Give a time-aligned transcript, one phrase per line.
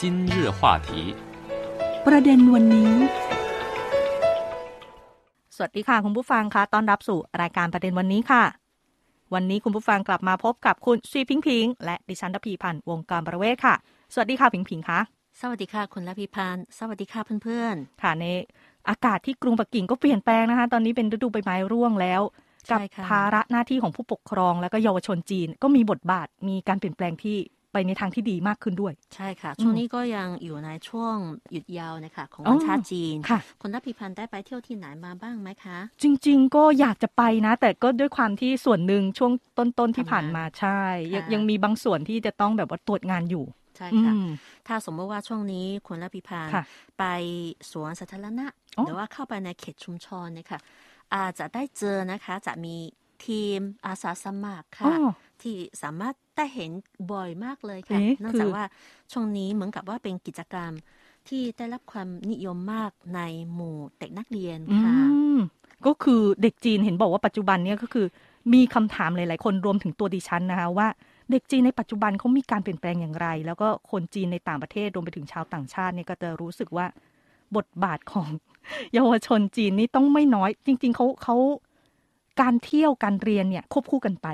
[0.00, 0.90] 今日话题
[2.06, 2.92] ประเด็นวันนี้
[5.56, 8.44] สวัสดีค่ะ คุณผู้ฟังค่ะต้อนรับสู่รายการประเด็นวันนี้ค่ะ
[9.34, 13.74] วันนี้คุณผู้ฟังกลับมาพบกับคุณซีพิงพิง และดิฉันรพีพันธ์วงการประเวศค่ะ
[14.12, 15.00] สวัสดีค่ะพิงพิงค่ะ
[15.40, 18.24] สวัสดีค่ะคุณรพีพันธ์สวัสดีค่ะเพื่อนๆ ค่ะใน
[18.88, 22.22] อากาศที่กรุงปักกิ่งก็เปลี่ยนแปลงนะคะ ตอนนี้เป็นฤดูใบไม้ร่วงแล้ว
[22.70, 27.36] กับค่ะภาระหน้าที่ของผู้ปกครองและก็เยาวชนจีน ก็มีบทบาทมีการเปลี่ยนแปลงที่
[27.72, 31.14] ไปในทางที่ดีมากขึ้นด้วยๆใช่ค่ะอืมช่วงนี้ก็ยังอยู่ในช่วง
[31.52, 40.80] หยุดยาวนะคะของอ๋อวันชาติจีนค่ะคุณละพิพันธ์ได้ไปเที่ยวที่ไหนมาบ้างไหมคะ จริง ๆ ก็อยากจะไปนะ แต่ก็ด้วยความที่ส่วนหนึ่งช่วงต้นๆที่ผ่านมาใช่
[41.14, 43.44] ยังค่ะยังมีบางส่วนที่จะต้องแบบว่าตรวจงานอยู่
[43.76, 44.26] ใช่อืค่ะม
[44.66, 46.64] ถ้าสมมติว่าช่วงนี้คุณละพิพันธ์ค่ะ
[46.98, 47.04] ไป
[47.70, 48.46] สวนสาธารณะ
[48.78, 50.60] อ๋อหรือว่าเข้าไปในเขตชุมชนเนี่ยค่ะ
[51.14, 52.76] อาจจะได้เจอนะคะ จะมี
[53.26, 56.70] ทีมอาสาสมัครอ๋ค่ะอที่สามารถได้เห็น
[57.12, 58.62] บ่อยมากเลยค่ะเอ๊ะเนื่องคือจากว่า
[59.12, 60.72] ช่วงนี้เหมือนกับว่าเป็นกิจกรรม
[61.28, 63.20] ที่ได้รับความนิยมมากใน
[63.54, 64.98] หมู่เด็กนักเรียนอืค่ะ
[65.34, 65.36] ม
[65.86, 68.06] ก็คือเด็กจีนเห็นบอกว่าปัจจุบันเนี่ยก็คือ
[68.52, 70.88] มีคำถามหลาย ๆ คนรวมถึงตัวดิฉันนะคะว่า
[71.30, 76.86] เด็กจีนในปัจจุบันเขามีการเปลี่ยนแปลงอย่างไร แล้วก็คนจีนในต่างประเทศรวมไปถึงชาวต่างชาติเนี่ยก็จะรู้สึกว่า
[77.56, 78.28] บทบาทของ
[78.94, 81.36] เยาวชนจีนนี่ต้องไม่น้อย จริง ๆเขาเขา
[82.40, 84.28] การเที่ยวการเรียนเนี่ยควบคู่กันไป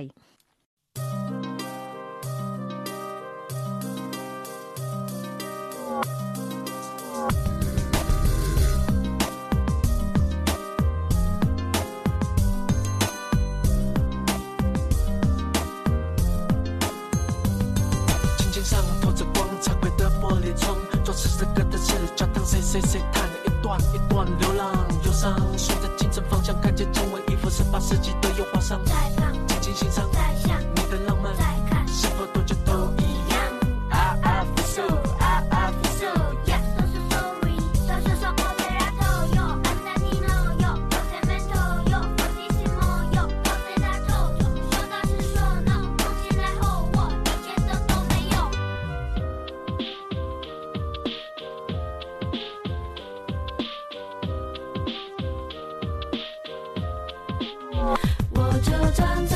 [58.35, 59.34] 我就站在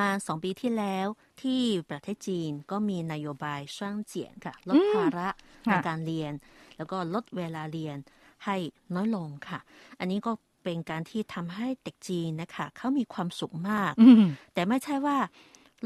[0.00, 1.06] มาณสองปีที่แล้ว
[1.42, 5.28] ที่ประเทศจีนก็มีนโยบายช่างเจียนค่ะ ลดภาระ
[5.64, 6.32] ในค่ะการเรียน
[6.76, 7.96] แล้วก็ลดเวลาเรียน
[8.44, 8.56] ให้
[8.94, 9.58] น้อยลงค่ะ
[9.98, 10.32] อันนี้ก็
[10.64, 14.24] เป็นการที่ทำให้เด็กจีนนะคะเขามีความสุขมากอืม
[14.54, 15.18] แต่ไม่ใช่ว่า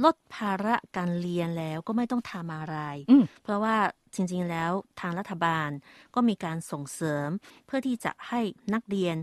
[0.05, 2.79] ลดภาระการเรียนแล้วก็ไม่ต้องทำอะไร
[3.11, 3.77] อืมเพราะว่า
[4.15, 4.71] จริงๆแล้ว
[5.01, 5.71] ทางรัฐบาล
[6.15, 7.29] ก็มีการส่งเสริม
[7.67, 8.41] เพื่อที่จะให้
[8.75, 9.17] นักเรียน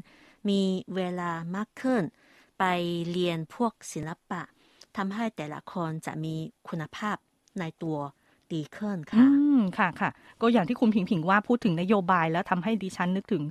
[0.50, 0.62] มี
[0.96, 2.02] เวลามากขึ้น
[2.60, 2.64] ไป
[3.12, 4.42] เรียนพวกศิลปะ
[4.98, 6.36] ทำให้แต่ละคนจะมี
[6.68, 7.18] คุณภาพ
[7.60, 7.98] ในตัว
[8.54, 9.28] ดีขึ้นอืค่ะ
[9.58, 10.10] มค่ะค่ะ
[10.42, 13.44] ก็อย่างที่คุณผิงผิงว่าพูดถึงนโยบายแล้วทำให้ดิฉันนึกถึง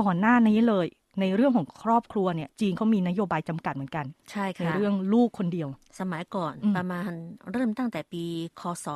[0.00, 0.86] ก่อนหน้านี้เลย
[1.20, 5.68] ในเรื่องของครอบครัวเนี่ย จีนเขามีนโยบายจำกัดเหมือนกัน ใช่ในค่ะเรื่องลูกคนเดียว
[6.00, 7.10] สมัยก่อนอืมประมาณ
[7.52, 8.24] เริ่มตั้งแต่ปี
[8.60, 8.86] คศ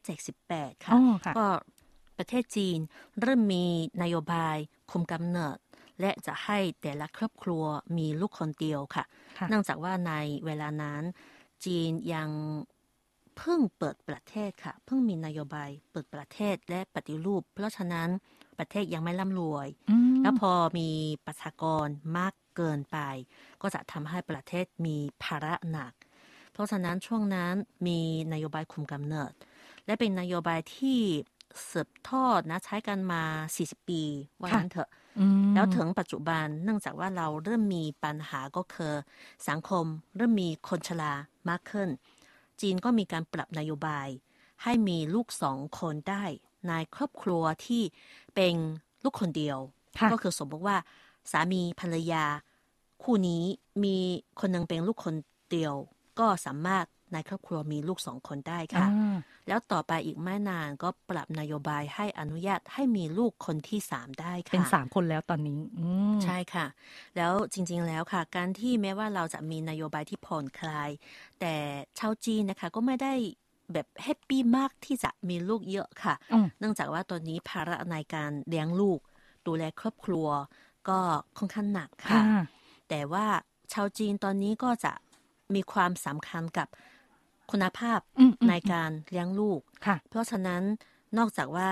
[0.00, 1.46] 1978ค่ะอ๋อค่ะ ก็
[2.18, 2.78] ประเทศจีน
[3.20, 3.64] เริ่มมี
[4.02, 4.56] นโยบาย
[4.90, 5.56] คุมกำเนิด
[6.02, 7.64] และจะให้แต่ละครอบครัว
[7.98, 9.04] มีลูกคนเดียวค่ะ
[9.38, 10.12] ค่ะ เนื่องจากว่าใน
[10.46, 11.02] เวลานั้น
[11.64, 12.30] จีนยัง
[13.36, 18.08] เพิ่งเปิดประเทศค่ะ เพิ่งมีนโยบายเปิดประเทศและปฏิรูป เพราะฉะนั้น
[18.58, 20.90] ประเทศยังไม่ร่ำรวยอืมแล้วพอมี
[21.26, 21.86] ประชากร
[22.18, 22.98] มากเกินไป
[23.62, 25.92] ก็จะทำให้ประเทศมีภาระหนัก
[26.52, 27.54] เพราะฉะนั้นช่วงนั้น
[27.86, 28.00] มี
[28.32, 29.32] นโยบายคุมกำเนิด
[29.86, 31.00] และเป็นนโยบายที่
[31.70, 33.22] สืบทอดนะใช้กันมา
[33.56, 34.02] 40 ปี
[34.40, 35.01] ว่างั้นเถอะอืม
[35.54, 38.92] แล้วถึงปัจจุบันเนื่องจากว่าเราเริ่มมีปัญหาก็คือ
[39.48, 39.84] สังคม
[40.16, 41.12] เริ่มมีคนชรา
[41.48, 41.88] มากขึ้น
[42.60, 44.08] จีนก็มีการปรับนโยบาย
[44.62, 46.24] ให้มีลูกสองคนได้
[46.68, 47.82] ในครอบครัวที่
[48.34, 48.54] เป็น
[49.04, 49.58] ลูกคนเดียว
[49.98, 50.76] ค่ะก็คือสมมติว่า
[51.32, 52.24] สามีภรรยา
[53.02, 53.42] คู่นี้
[53.84, 53.96] มี
[54.40, 55.16] คนหนึ่งเป็นลูกคน
[55.50, 55.74] เดียว
[56.18, 59.16] ก็สามารถ ในครอบครัวมีลูกสองคนได้ค่ะอ่า
[59.48, 65.86] แล้วต่อไปอีกไม่นานก็ปรับนโยบายให้อนุญาตให้มีลูกคนที่สามได้ค่ะ เป็นสามคนแล้วตอนนี้อื
[66.16, 66.66] มใช่ค่ะ
[67.16, 70.90] แล้วจริงๆแล้วค่ะ การที่แม้ว่าเราจะมีนโยบายที่ผ่อนคลาย
[71.40, 71.54] แต่
[71.98, 73.14] ชาวจีนนะคะก็ไม่ได้
[73.72, 78.98] แบบ happy มากที่จะมีลูกเยอะค่ะอืมเนื่องจากว่าตอนนี้ภาระในการเลี้ยงลูก
[79.46, 80.28] ดูแลครอบครัว
[80.88, 80.98] ก็
[81.38, 82.42] ค่อนข้างหนักค่ะค่ะ
[82.88, 83.26] แต่ว่า
[83.72, 84.92] ชาวจีนตอนนี้ก็จะ
[85.54, 86.68] มีความสำคัญกับ
[87.52, 90.62] คุณภาพอืมอืมในการเลี้ยงลูกค่ะเพราะฉะนั้น
[91.18, 91.70] นอกจากว่า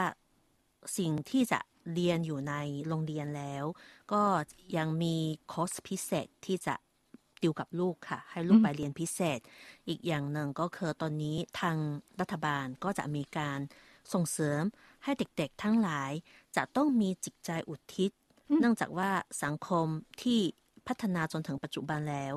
[0.98, 1.60] สิ่งที่จะ
[1.94, 2.54] เรียนอยู่ใน
[2.88, 3.64] โรงเรียนแล้ว
[4.12, 4.22] ก็
[4.76, 5.16] ยังมี
[5.52, 6.74] คอร์สพิเศษที่จะ
[7.42, 9.38] ติวกับลูกค่ะ ให้ลูกอืมไปเรียนพิเศษ
[9.88, 11.76] อีกอย่างหนึ่งก็คือตอนนี้ทาง
[12.20, 13.58] รัฐบาลก็จะมีการ
[14.12, 14.62] ส่งเสริม
[15.04, 16.12] ให้เด็กๆทั้งหลาย
[16.56, 18.10] จะต้องมีจิตใจอุทิศ
[18.60, 19.10] เนื่องจากว่า
[19.44, 19.86] สังคม
[20.22, 20.40] ที่
[20.90, 22.34] พัฒนาจนถึงปัจจุบันแล้ว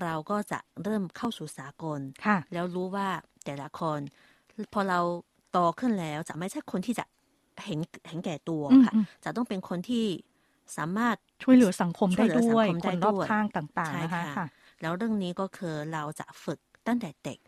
[0.00, 3.08] เราก็จะเริ่มเข้าสู่สากลค่ะแล้วรู้ว่า
[3.44, 4.00] แต่ละคน
[4.72, 5.00] พอเรา
[5.52, 7.04] โตขึ้นแล้วจะไม่ใช่คนที่จะ
[7.64, 10.06] เห็นเห็นแก่ตัวค่ะอืมจะต้องเป็นคนที่
[10.76, 14.46] สามารถช่วยเหลือสังคมได้ช่วยเหลือด้วยสังคมคได้นรอบด้วยข้างต่างใช่ๆนะคะค่ะค่ะ
[14.80, 17.38] แล้วเรื่องนี้ก็คือเราจะฝึกตั้งแต่เด็ก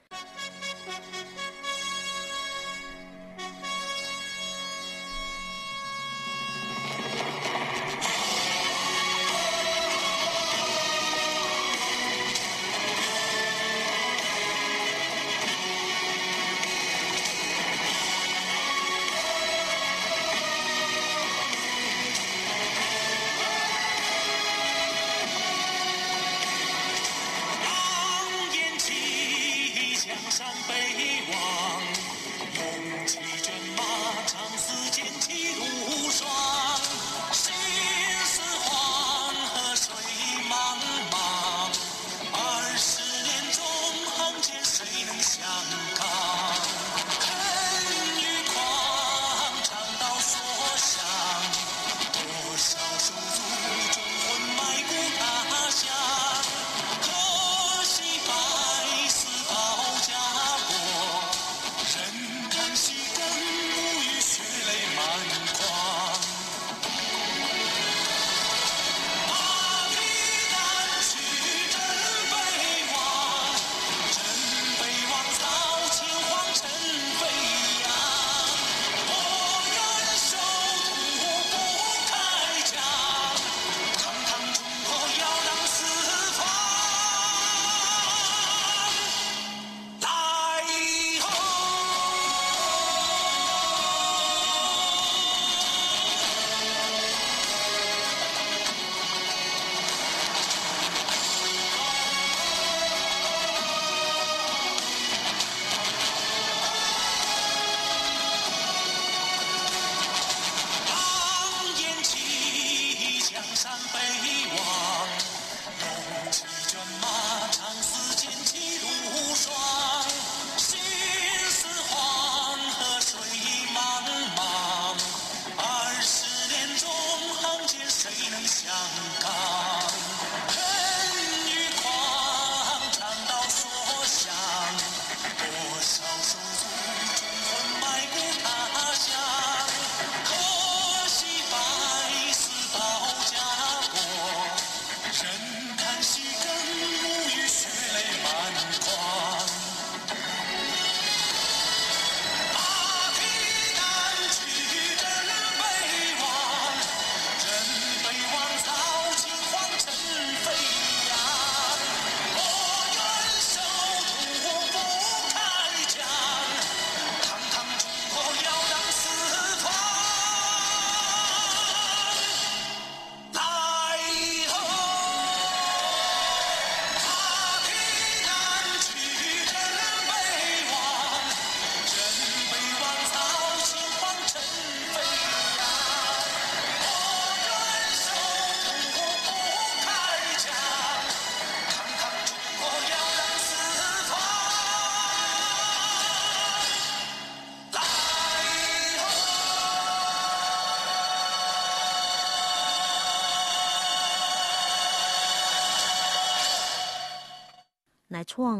[208.12, 208.54] ในช่วง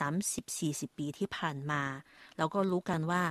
[0.00, 1.82] 30-40 ปีที่ผ่านมา
[2.38, 3.22] เราก็รู้กันว่า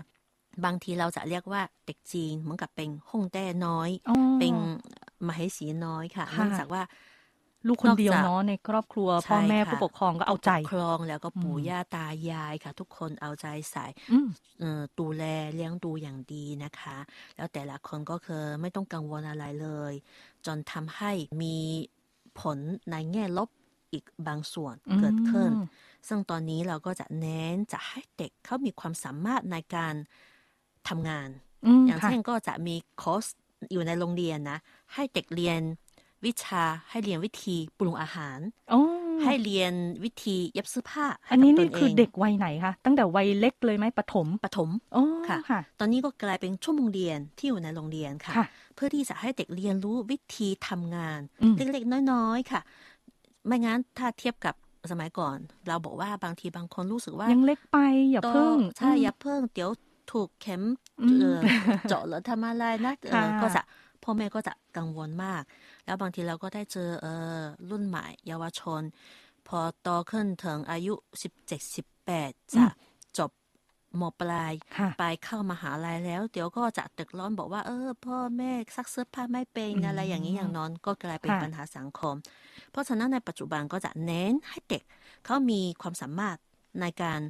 [0.66, 4.54] บางทีเราจะเรียกว่าเด็กจีนเหมือนกับเป็นฮ่องแต้น้อยอ๋อเป็น
[5.28, 6.84] มเหสีน้อยค่ะค่ะเนื่องจากว่า
[7.68, 14.28] ลูกคนเดียวนอกจากเนาะในครอบครัวใช่พ่อแม่ค่ะผู้ปกครองก็เอาใจผู้ปกครองแล้วก็ปู่อืมย่าตายายค่ะ ทุกคนเอาใจใส่อืม
[14.60, 15.24] เอ่อดูแล
[15.56, 16.98] เลี้ยงดูอย่างดีนะคะ
[17.36, 19.94] แล้วแต่ละคนก็คือไม่ต้องกังวลอะไรเลย
[20.46, 21.58] จนทำให้มี
[22.40, 22.58] ผล
[22.92, 23.50] ในแง่ลบ
[23.94, 25.66] อีกบางส่วนเกิดขึ้นอืม
[26.08, 29.96] ซึ่งตอนนี้เราก็จะเน้นจะให้เด็กเขามีความสามารถในการ
[30.90, 31.30] ทำงาน
[31.66, 33.26] อืมอย่างค่ะเช่นก็จะมีคอร์ส
[33.72, 34.60] อยู่ในโรงเรียนนะ
[34.94, 35.60] ให้เด็กเรียน
[36.26, 38.40] วิชาให้เรียนวิธีปรุงอาหาร
[38.72, 38.80] อ๋อ
[39.24, 48.46] ให้เรียนวิธีเย็บเสื้อผ้าให้อันนี้กับนี่ตคือองเด็กวัยไหนคะ ตั้งแต่วัยเล็กเลยไหมประถมประถมอ๋อค่ะค่ะตอนนี้ก็กลายเป็นชั่วโมงเรียนที่อยู่ในโรงเรียนค่ะค่ะ
[48.76, 52.62] เพื่อที่จะให้เด็กเรียนรู้วิธีทำงานอืมเล็กๆน้อยๆค่ะ
[53.48, 54.56] ไม่งั้นถ้าเทียบกับ
[54.92, 57.78] สมัยก่อน เราบอกว่าบางทีบางคนรู้สึกว่ายังเล็กไป
[58.12, 59.70] อย่าก็เพิ่งใช่มอย่าเพิ่งเดี๋ยว
[60.12, 60.64] ถูกเข็ม
[61.02, 61.40] อืมเอ่อ
[61.90, 63.62] เจาะหรือทำอะไรนะเออค่ะก็จะ
[64.04, 65.42] พ่อแม่ก็จะกังวลมาก
[65.86, 67.08] แล้วบางทีเราก็ได้เจอเอ
[67.40, 68.82] อรุ่นใหม่เยาวชน
[69.48, 70.94] พอโตขึ้นถึงอายุ
[71.24, 72.72] สิบเจ็ดสิบแปดจะจบ
[74.00, 82.16] มปลายค่ะไปเข้ามหาลัยแล้ว เดี๋ยวก็จะตึกร้อนบอกว่าเออ พ่อแม่ซักเสื้อผ้าไม่เป็นอืมอะไรอย่างนี้อย่างนอนก็กลายเป็นค่ะปัญหาสังคม
[82.72, 84.84] เพราะฉะนั้นในปัจจุบันก็จะเน้นให้เด็ก
[85.26, 86.38] เขามีความสามารถ
[86.82, 87.22] ในการ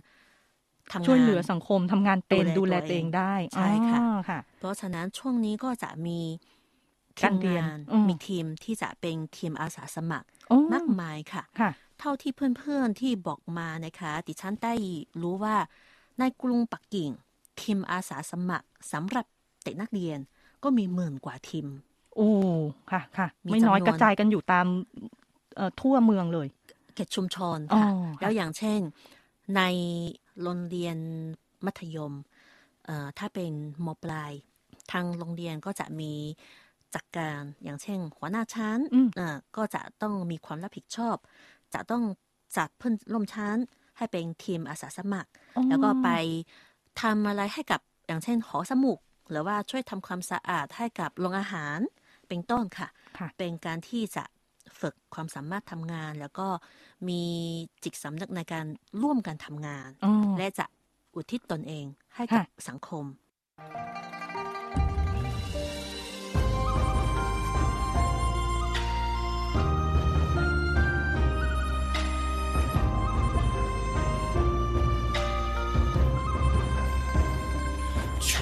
[0.93, 6.19] ทำงานช่วยเหลือสังคมทำงานเป็นดูดูแลแลตัวตัวเอเองงได้ใช่ค่ะอ๋อค่ะ เพราะฉะนั้นช่วงนี้ก็จะมี
[7.19, 14.73] ทีการมเรียนงานอืมมีทีมที่จะเป็นทีมอาสาสมัครโอ้มากมายค่ะค่ะ เท่าที่เพื่อนๆที่บอกมานะคะ ดิฉันได้
[15.21, 15.57] รู้ว่า
[16.19, 17.11] ในกรุงปักกิ่ง
[17.61, 19.25] ทีมอาสาสมัครสำหรับ
[19.63, 20.19] เด็กนักเรียน
[20.63, 21.67] ก็มีหมื่นกว่าทีม
[22.15, 22.29] โอ้
[22.91, 24.67] ค่ะค่ะมีไม่น้อยจำนวนกระจายกันอยู่ตาม
[25.55, 26.47] เอ่อทั่วเมืองเลย
[26.95, 28.79] เขตชุมชนอ๋อค่ะค่ะ แล้วอย่างเช่น
[29.55, 29.61] ใน
[30.41, 30.97] โรงเรียน
[31.65, 32.13] มัธยม
[32.85, 33.51] เอ่อถ้าเป็น
[33.85, 34.31] มปลาย
[34.91, 36.13] ทางโรงเรียนก็จะมี
[36.95, 41.17] จัดการอย่างเช่น หัวหน้าชั้นอืมเอ่อก็จะต้องมีความรับผิดชอบ
[41.73, 42.03] จะต้อง
[42.57, 43.57] จัดเพื่อนร่วมชั้น
[43.97, 46.09] ให้เป็นทีมอาสาสมัครอ๋อแล้วก็ไป
[47.01, 51.79] ทำอะไรให้กับอย่างเช่นหอสมุก หรือว่าช่วยทำความสะอาดให้กับโรงอาหาร
[52.27, 54.23] เป็นต้นค่ะค่ะเป็นการที่จะ
[54.79, 56.47] ฝึกความสามารถทำงาน แล้วก็
[57.09, 57.21] มี
[57.83, 58.65] จิตสำนึกในการ
[59.01, 60.65] ร่วมกันทำงานอ๋อและจะ
[61.15, 63.05] อุทิศตนเองให้กับค่ะสังคม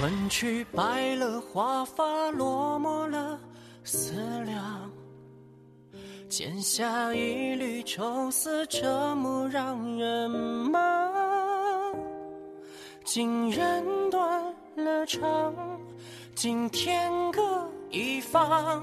[0.00, 3.38] 春去白了，华发落寞了
[3.84, 4.14] 思
[4.46, 4.90] 量，
[6.26, 10.80] 剪下一缕愁丝，折磨让人忙。
[13.04, 14.42] 今人断
[14.74, 15.54] 了肠，
[16.34, 18.82] 今天各一方，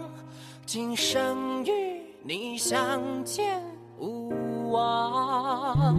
[0.68, 3.60] 今生与你相见
[3.98, 5.98] 无望。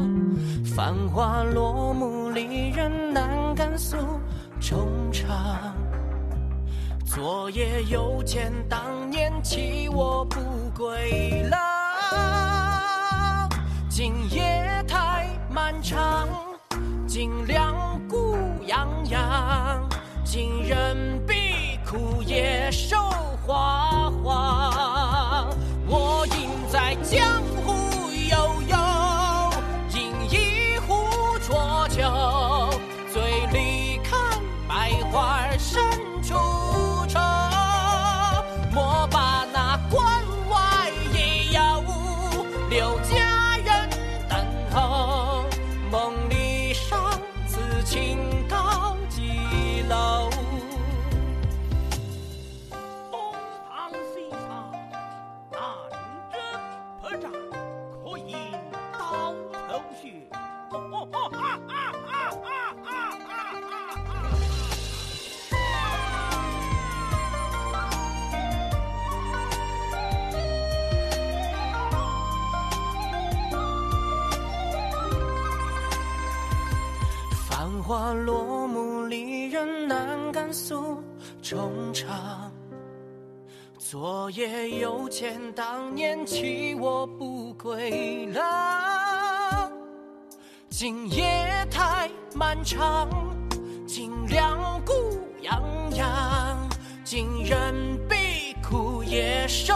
[0.76, 3.96] 繁华落幕，离人难敢诉
[4.60, 5.74] 衷肠。
[7.04, 10.38] 昨夜又见当年弃我不
[10.76, 11.58] 归郎，
[13.88, 16.28] 今夜太漫长，
[17.06, 17.74] 今两
[18.08, 18.36] 孤
[18.66, 19.88] 洋洋，
[20.24, 22.96] 今人必枯叶瘦
[23.46, 25.48] 花黄。
[25.86, 27.42] 我应在江
[83.90, 89.72] 昨夜又见当年弃我不归郎，
[90.68, 93.08] 今夜太漫长，
[93.86, 94.92] 今两股
[95.40, 95.62] 痒
[95.94, 96.68] 痒，
[97.02, 99.72] 今人比枯叶瘦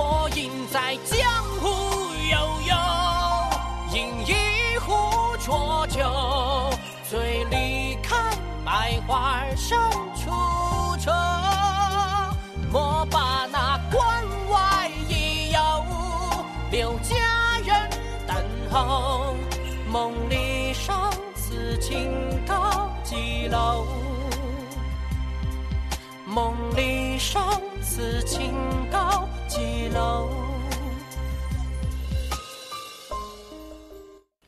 [0.00, 1.18] 我应在江
[1.60, 1.66] 湖
[2.30, 2.72] 悠悠，
[3.92, 6.70] 饮一壶浊酒，
[7.10, 8.32] 醉里看
[8.64, 9.76] 百花深
[10.14, 10.30] 处
[11.00, 11.10] 愁。
[12.70, 15.58] 莫把那关外已有，
[16.70, 17.16] 留佳
[17.64, 17.90] 人
[18.24, 18.36] 等
[18.70, 19.34] 候。
[19.90, 22.14] 梦里殇此情
[22.46, 23.84] 高几楼？
[26.24, 27.40] 梦里殇
[27.97, 28.53] 此情
[28.91, 29.99] 高几楼？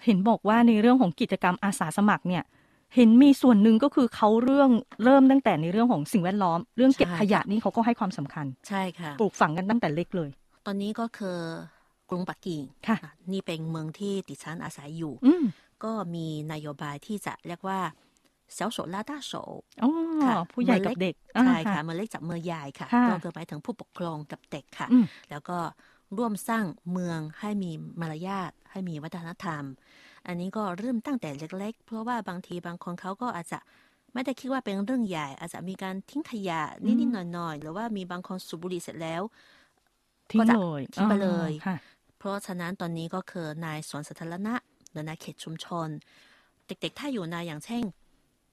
[0.05, 2.43] เห็นบอกว่าในเรื่องของกิจกรรมอาสาสมัครเนี่ย
[2.95, 4.69] เห็นมีส่วนหนึ่งก็คือเขาเรื่อง
[5.03, 10.29] เริ่มตั้งแต่ในเรื่องของสิ่งแวดล้อม เรื่องเก็บ ใช่ ขยะนี่เขาก็ให้ความสำคัญ ใช่ค่ะ ปลูกฝังกันตั้งแต่เล็กเลย
[10.65, 11.37] ตอนนี้ก็คือ
[12.09, 15.43] กรุงปักกิ่ง ค่ะ อ่ะนี่เป็นเมืองที่ดิฉันอาศัยอยู่ อืม
[15.83, 18.08] ก็มีนโยบายที่จะเรียกว่าเ
[18.58, 19.34] สาโสล่าต้าโส
[19.82, 19.88] อ๋อ
[20.24, 25.58] ค่ะผู้ใหญ่กับเด็กอ่าใช่ค่ะมือเล็กจับมือใหญ่ค่ะค่ะก็คือหมายถึงผู้ปกครองกับเด็กค่ะอืมแล้วก็
[26.16, 29.64] ร่วมสร้างเมืองให้มีมารยาทให้มีวัฒนธรรม
[30.26, 33.58] อันนี้ก็เริ่มตั้งแต่เล็ก ๆ เพราะว่าบางทีบางคนเขาก็อาจจะ
[34.14, 36.62] ไม่ได้คิดว่าเป็นเรื่องใหญ่ อาจจะมีการทิ้งขยะ
[37.00, 39.22] นิดๆหน่อยๆหรือว่ามีบางคนสูบบุหรี่เสร็จแล้ว
[40.30, 41.74] ทิ้งก็จะเลยทิ้งไปเลยอ๋อค่ะ
[42.18, 44.54] เพราะฉะนั้นตอนนี้ก็คือในสวนสาธารณะ
[44.90, 45.88] หรือในเขตชุมชน
[46.66, 47.84] เด็กๆ ถ้าอยู่ในอย่างเช่น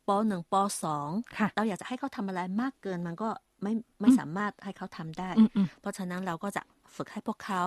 [0.07, 3.29] ปหนึ่งปสองค่ะเราอยากจะให้เขาทำอะไรมากเกินมันก็
[3.63, 6.63] ไม่ไม่สามารถให้เขาทำได้อืมอืมเพราะฉะนั้นเราก็จะ
[6.95, 7.63] ฝึกให้พวกเขา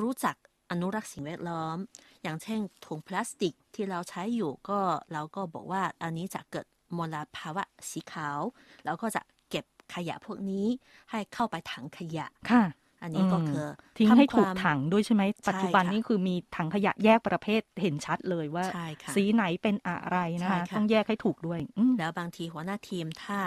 [0.00, 0.36] รู้จัก
[0.70, 1.76] อนุรักษ์สิ่งแวดล้อม
[2.22, 4.78] อย่างเช่นถุงพลาสติกที่เราใช้อยู่ก็
[5.12, 8.40] เราก็บอกว่าอันนี้จะเกิดมลภาวะสีขาว
[8.84, 10.66] เราก็จะเก็บขยะพวกนี้
[11.10, 12.64] ให้เข้าไปถังขยะค่ะ
[13.02, 13.66] อันนี้ก็คือ
[13.98, 23.38] ทิ้งทำให้ถูกความถังด้วยใช่ไหม ปัจจุบันค่ะนี่คือมีถังขยะแยกประเภทเห็นชัดเลยว่าใช่ค่ะสีไหนเป็นอะไรนะใช่คะค่ะต้องแยกให้ถูกด้วยอืมแล้วบางทีหัวหน้าทีมถ้า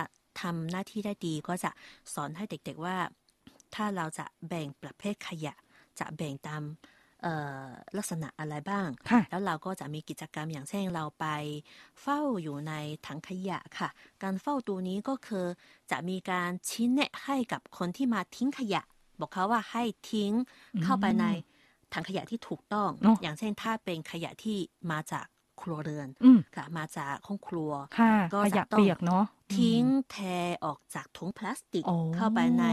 [0.42, 1.72] ทำหน้าที่ได้ดีก็จะ
[2.14, 2.98] สอนให้เด็กๆว่า
[3.76, 5.54] ถ้าเราจะแบ่งประเภทขยะ
[6.00, 6.64] จะแบ่งตาม
[7.24, 11.26] เอ่อลักษณะอะไรบ้างค่ะแล้วเราก็จะมีกิจกรรมอย่างเช่นเราไป
[12.02, 12.74] เฝ้าอยู่ใน
[13.06, 13.90] ถังขยะค่ะ
[14.24, 15.46] การเฝ้าตัวนี้ก็คือ
[15.92, 18.82] จะมีการชี้แนะให้กับคนที่มาทิ้งขยะ
[19.20, 20.32] บอกเขาว่าให้ทิ้ง
[20.84, 21.26] เข้าไปใน
[21.94, 24.58] ถังขยะที่ถูกต้องเนอะอย่างเช่นถ้าเป็นขยะที่
[24.92, 25.26] มาจาก
[25.62, 29.26] ครัวเรือนอืมค่ะ มาจากห้องครัวค่ะก็ขจะยะต้องเปียกเนาะ
[29.58, 30.18] ทิ้งเท
[30.66, 32.66] ออกจากถุงพลาสติกโอ้เข้าไปใน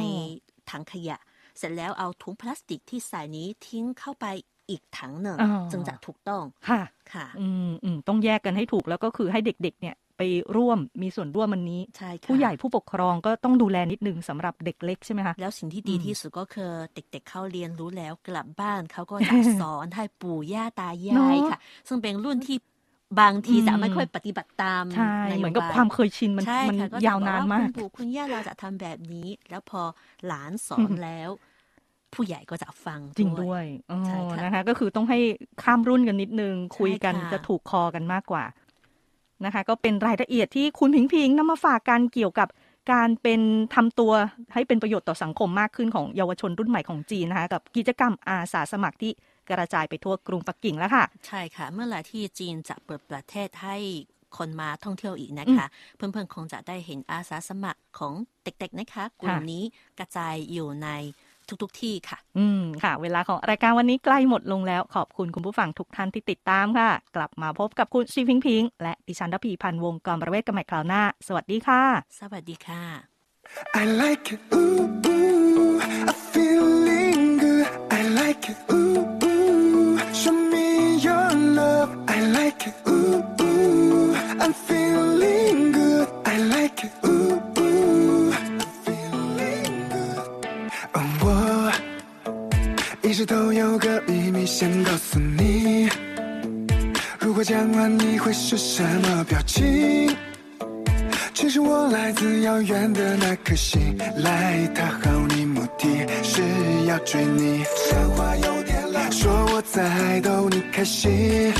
[0.70, 1.18] ถังขยะ
[1.58, 4.26] เสร็จแล้วเอาถุงพลาสติกที่ใส่นี้ทิ้งเข้าไป
[4.70, 10.22] อีกถังหนึ่งอ๋อจึงจะถูกต้องค่ะค่ะ อืมอืมต้องแยกกันให้ถูกแล้วก็คือให้เด็ก ๆ เนี่ยไป
[10.56, 22.58] ร่วมมีส่วนร่วมมันนี้ใช่ค่ะผู้ใหญ่ผู้ปกครองก็ต้องดูแลนิดนึงสำหรับเด็กเล็กใช่ไหมคะ แล้วสิ่งที่ดีอืมที่สุดก็คือเด็กๆเขาเรียนรู้แล้วกลับบ้านเขาก็จะสอนให้ปู่ย่าตายายค่ะ ซึ่งเป็นรุ่นที่
[23.20, 29.82] บางทีจะไม่ค่อยปฏิบัติตามใช่นโยบายเหมือนกับความเคยชินมันใช่มันค่ะก็จะยาวนานบอกมากคุณปู่คุณย่าเราจะทำแบบนี้ แล้วพอ
[30.26, 31.30] หลานสอนแล้ว
[32.14, 35.18] ผู้ใหญ่ก็จะฟังจริงด้วยอ๋อใช่ค่ะนะคะ ก็คือต้องให้
[35.62, 38.44] ข้ามรุ่นกันนิดนึง คุยกันค่ะจะถูกคอกันมากกว่า
[39.44, 42.48] นะคะ ก็เป็นรายละเอียดที่คุณพิงพิงนำมาฝากกันเกี่ยวกับ
[42.92, 43.40] การเป็น
[43.74, 44.12] ทำตัว
[44.54, 49.12] ให้เป็นประโยชน์ต่อสังคมมากขึ้นของเยาวชนรุ่นใหม่ของจีนนะคะกับกิจกรรมอาสาสมัครที่
[49.50, 53.76] กระจายไปทั่วกรุงปักกิ่งแล้วค่ะ ใช่ค่ะ เมื่อไหร่ที่จีนจะเปิดประเทศให้
[54.38, 55.66] คนมาท่องเที่ยวอีกนะคะ
[55.96, 58.12] เพื่อนๆคงจะได้เห็นอาสาสมัครของ
[58.44, 59.62] เด็กๆนะคะ กลุ่มนี้
[59.98, 60.88] กระจายอยู่ใน
[61.62, 71.82] ทุกๆที่ค่ะ อืมค่ะ เวลาของรายการวันนี้ใกล้หมดลงแล้ว ขอบคุณคุณผู้ฟังทุกท่านที่ติดตามค่ะ กลับมาพบกับคุณชีพิงพิง และดิฉันรพีพันธ์วงกรประเวศกันใหม่คราวหน้า สวัสดีค่ะ
[72.20, 72.82] สวัสดีค่ะ
[73.80, 77.66] I like it, ooh, ooh, I'm feeling good.
[77.98, 78.95] I like it, ooh, ooh,
[93.16, 95.88] 直都有个秘密想告诉你，
[97.18, 100.14] 如果讲完你会是什么表情？
[101.32, 106.42] 其实我来自遥远的那颗星，来讨好你目的是
[106.84, 107.64] 要追你。
[107.90, 111.54] 讲话有点老，说我在逗你开心，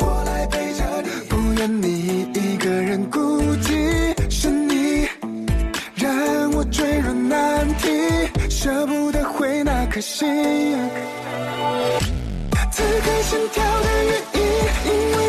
[0.00, 1.97] 我来陪着你，不愿你
[9.98, 10.24] 可惜
[12.70, 13.48] 此刻心。
[13.52, 14.40] 跳的原因
[14.84, 15.27] 因为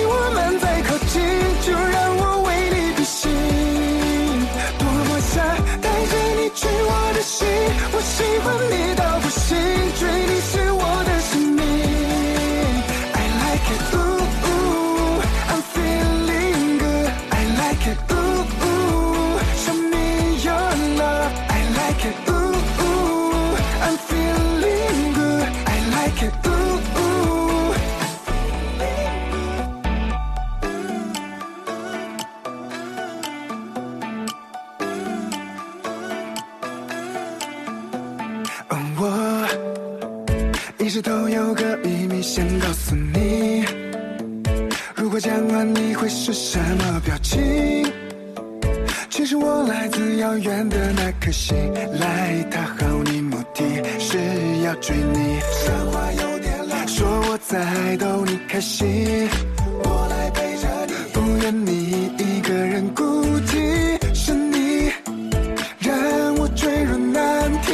[50.29, 51.57] 遥远的那颗星
[51.99, 53.63] 来讨好你目的
[53.99, 54.17] 是
[54.63, 59.27] 要追你说话有点说我在逗你开心
[59.83, 63.03] 我来陪着你不愿你一个人孤
[63.47, 64.91] 寂是你
[65.79, 67.73] 让我坠入难题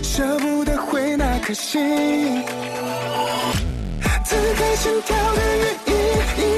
[0.00, 1.82] 舍不得回那颗星
[4.24, 5.42] 此刻心跳的
[5.86, 5.94] 原
[6.38, 6.57] 因